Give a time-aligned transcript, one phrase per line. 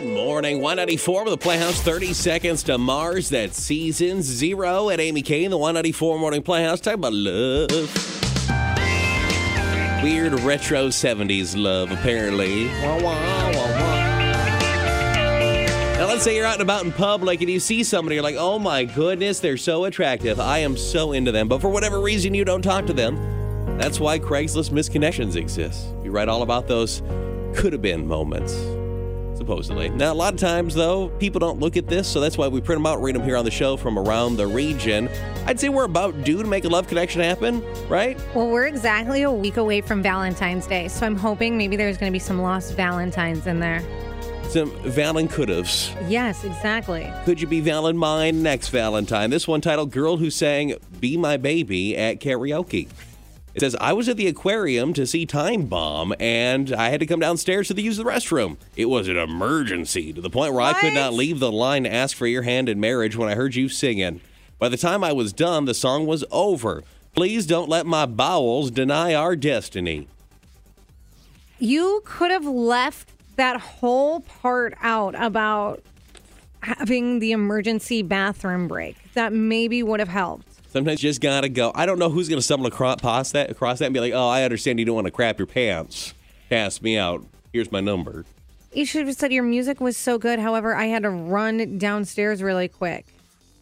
[0.00, 0.62] Good morning.
[0.62, 1.82] 194 with the Playhouse.
[1.82, 3.28] 30 seconds to Mars.
[3.28, 6.80] That's season zero at Amy Kane, the 194 Morning Playhouse.
[6.80, 7.70] Talk about love.
[10.02, 12.68] Weird retro 70s love, apparently.
[12.68, 13.96] Wah, wah, wah, wah.
[15.98, 18.36] Now, let's say you're out and about in public and you see somebody, you're like,
[18.38, 20.40] oh my goodness, they're so attractive.
[20.40, 21.46] I am so into them.
[21.46, 23.76] But for whatever reason, you don't talk to them.
[23.76, 25.88] That's why Craigslist missed connections exist.
[26.02, 27.02] We write all about those
[27.54, 28.79] could have been moments
[29.40, 29.88] supposedly.
[29.88, 32.60] Now, a lot of times, though, people don't look at this, so that's why we
[32.60, 35.08] print them out, read them here on the show from around the region.
[35.46, 38.20] I'd say we're about due to make a love connection happen, right?
[38.34, 42.12] Well, we're exactly a week away from Valentine's Day, so I'm hoping maybe there's going
[42.12, 43.82] to be some lost Valentines in there.
[44.50, 45.94] Some Valen could'ves.
[46.10, 47.10] Yes, exactly.
[47.24, 49.30] Could you be Valen mine next Valentine?
[49.30, 52.88] This one titled Girl Who Sang Be My Baby at Karaoke.
[53.54, 57.06] It says, I was at the aquarium to see Time Bomb and I had to
[57.06, 58.58] come downstairs to the use of the restroom.
[58.76, 61.92] It was an emergency to the point where I could not leave the line to
[61.92, 64.20] ask for your hand in marriage when I heard you singing.
[64.58, 66.84] By the time I was done, the song was over.
[67.14, 70.06] Please don't let my bowels deny our destiny.
[71.58, 75.82] You could have left that whole part out about
[76.62, 78.96] having the emergency bathroom break.
[79.14, 80.49] That maybe would have helped.
[80.72, 81.72] Sometimes you just gotta go.
[81.74, 84.44] I don't know who's gonna stumble across that, across that and be like, "Oh, I
[84.44, 86.14] understand you don't want to crap your pants.
[86.48, 87.24] Pass me out.
[87.52, 88.24] Here's my number."
[88.72, 90.38] You should have said your music was so good.
[90.38, 93.04] However, I had to run downstairs really quick.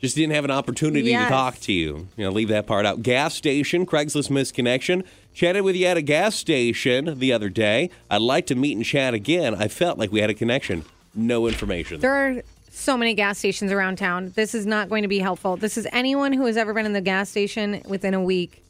[0.00, 1.24] Just didn't have an opportunity Yes.
[1.26, 2.06] to talk to you.
[2.16, 3.02] You know, leave that part out.
[3.02, 5.02] Gas station, Craigslist missed connection.
[5.34, 7.90] Chatted with you at a gas station the other day.
[8.10, 9.54] I'd like to meet and chat again.
[9.56, 10.84] I felt like we had a connection.
[11.14, 12.00] No information.
[12.00, 12.42] There are
[12.72, 14.32] so many gas stations around town.
[14.34, 15.56] This is not going to be helpful.
[15.56, 18.64] This is anyone who has ever been in the gas station within a week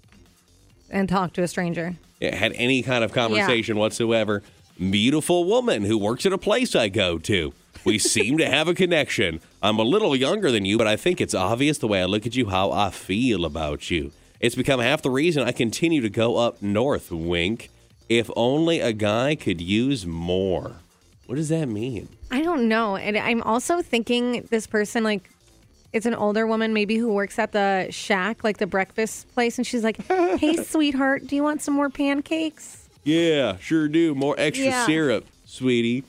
[0.90, 1.94] and talked to a stranger.
[2.20, 4.42] Yeah, had any kind of conversation whatsoever.
[4.78, 7.54] Beautiful woman who works at a place I go to.
[7.84, 9.40] We seem to have a connection.
[9.62, 12.26] I'm a little younger than you, but I think it's obvious the way I look
[12.26, 14.12] at you how I feel about you.
[14.40, 17.70] It's become half the reason I continue to go up north, wink.
[18.08, 20.76] If only a guy could use more.
[21.26, 22.08] What does that mean?
[22.30, 22.96] I don't know.
[22.96, 25.30] And I'm also thinking this person, like,
[25.92, 29.58] it's an older woman, maybe who works at the shack, like the breakfast place.
[29.58, 30.04] And she's like,
[30.38, 32.88] hey, sweetheart, do you want some more pancakes?
[33.04, 34.14] Yeah, sure do.
[34.14, 34.86] More extra Yeah.
[34.86, 36.04] syrup, sweetie.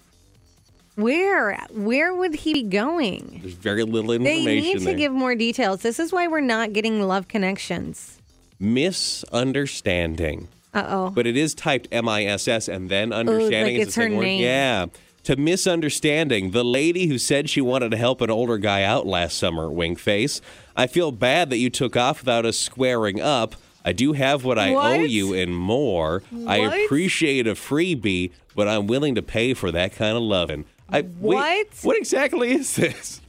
[0.96, 1.57] Where?
[1.72, 3.40] Where would he be going?
[3.41, 4.46] There's very little information.
[4.46, 4.94] They information need to there.
[4.96, 5.81] give more details.
[5.81, 8.19] This is why we're not getting love connections.
[8.59, 10.47] Misunderstanding.
[10.73, 11.09] Uh oh.
[11.11, 14.09] but it is typed M I S S and then understanding like is it's her
[14.09, 14.41] name.
[14.41, 14.88] Yeah.
[15.25, 19.38] To misunderstanding, the lady who said she wanted to help an older guy out last
[19.38, 20.41] summer, wink face.
[20.75, 23.56] I feel bad that you took off without us squaring up.
[23.85, 26.23] I do have what I owe you and more.
[26.47, 30.66] I appreciate a freebie, but I'm willing to pay for that kind of loving.
[30.90, 31.67] I, wait, What?
[31.84, 33.22] what exactly is this?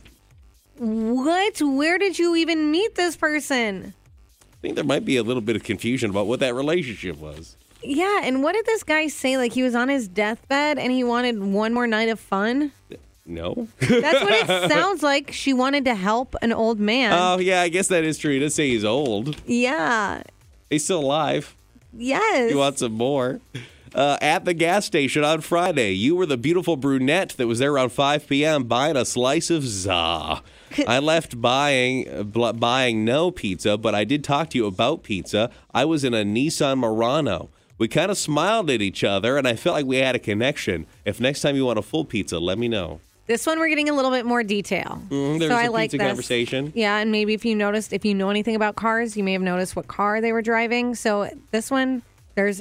[0.78, 1.60] What?
[1.62, 3.94] Where did you even meet this person?
[4.64, 7.54] I think there might be a little bit of confusion about what that relationship was.
[7.82, 9.36] Yeah, and what did this guy say?
[9.36, 12.72] Like he was on his deathbed and he wanted one more night of fun?
[13.26, 13.68] No?
[13.80, 15.32] That's what it sounds like.
[15.32, 17.12] She wanted to help an old man.
[17.12, 18.32] oh, yeah, I guess that is true.
[18.32, 19.38] He does say he's old.
[19.44, 20.22] yeah.
[20.70, 21.54] He's still alive.
[21.92, 22.50] Yes.
[22.50, 23.40] He wants some more?
[23.94, 27.72] Uh, at the gas station on Friday, you were the beautiful brunette that was there
[27.72, 28.64] around 5 p.m.
[28.64, 30.42] buying a slice of za.
[30.88, 35.48] I left buying bl- buying no pizza, but I did talk to you about pizza.
[35.72, 37.50] I was in a Nissan Murano.
[37.78, 40.86] We kind of smiled at each other, and I felt like we had a connection.
[41.04, 43.00] If next time you want a full pizza, let me know.
[43.26, 45.00] this one we're getting a little bit more detail.
[45.10, 46.06] Mm, there's so I a like pizza this.
[46.08, 46.72] conversation.
[46.74, 49.42] Yeah, and maybe if you noticed, if you know anything about cars, you may have
[49.42, 50.94] noticed what car they were driving.
[50.96, 52.02] So this one,
[52.34, 52.60] there's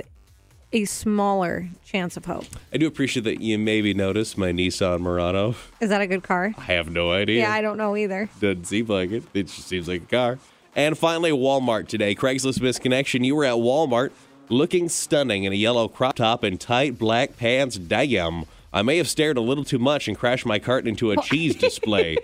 [0.74, 2.46] a smaller chance of hope.
[2.74, 5.56] I do appreciate that you maybe noticed my Nissan Murano.
[5.80, 6.54] Is that a good car?
[6.58, 7.42] I have no idea.
[7.42, 8.30] Yeah, I don't know either.
[8.42, 9.24] Doesn't seem like it.
[9.34, 10.40] It just seems like a car.
[10.76, 12.16] And finally, Walmart today.
[12.16, 13.24] Craigslist missed connection.
[13.24, 14.12] You were at Walmart
[14.50, 17.78] looking stunning in a yellow crop top and tight black pants.
[17.78, 18.46] Damn.
[18.74, 21.56] I may have stared a little too much and crashed my cart into a cheese
[21.56, 22.18] display.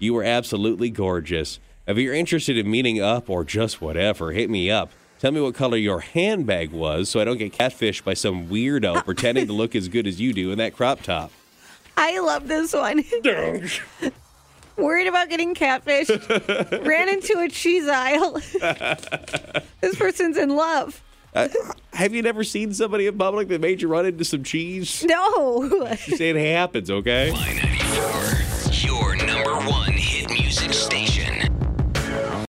[0.00, 1.60] You were absolutely gorgeous.
[1.86, 4.90] If you're interested in meeting up or just whatever, hit me up.
[5.22, 9.04] Tell me what color your handbag was so I don't get catfished by some weirdo
[9.04, 11.30] pretending to look as good as you do in that crop top.
[11.96, 13.04] I love this one.
[14.76, 18.32] Worried about getting catfished, ran into a cheese aisle.
[19.80, 21.00] this person's in love.
[21.32, 21.46] Uh,
[21.92, 25.04] have you never seen somebody in public that made you run into some cheese?
[25.04, 25.88] No.
[25.98, 27.28] Say it happens, okay?
[28.72, 31.11] your number one hit music station.